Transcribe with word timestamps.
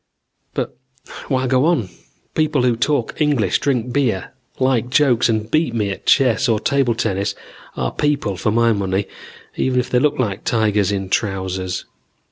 "But 0.55 0.75
why 1.27 1.45
go 1.45 1.65
on? 1.65 1.89
People 2.33 2.63
who 2.63 2.75
talk 2.75 3.21
English, 3.21 3.59
drink 3.59 3.93
beer, 3.93 4.31
like 4.57 4.89
jokes 4.89 5.29
and 5.29 5.51
beat 5.51 5.75
me 5.75 5.91
at 5.91 6.07
chess 6.07 6.49
or 6.49 6.59
table 6.59 6.95
tennis 6.95 7.35
are 7.77 7.91
people 7.91 8.35
for 8.35 8.49
my 8.49 8.73
money, 8.73 9.05
even 9.57 9.79
if 9.79 9.91
they 9.91 9.99
look 9.99 10.17
like 10.17 10.43
tigers 10.43 10.91
in 10.91 11.09
trousers. 11.11 11.85